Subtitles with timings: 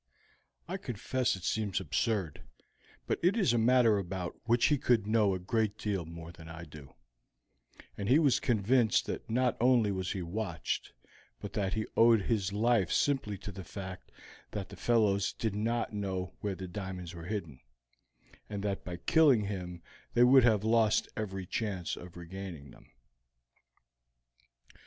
[0.67, 2.41] "I confess it seemed absurd,
[3.05, 6.49] but it is a matter about which he would know a great deal more than
[6.49, 6.95] I do,
[7.95, 10.91] and he was convinced that not only was he watched,
[11.39, 14.11] but that he owed his life simply to the fact
[14.49, 17.59] that the fellows did not know where the diamonds were hidden,
[18.49, 19.83] and that by killing him
[20.15, 22.89] they would have lost every chance of regaining them.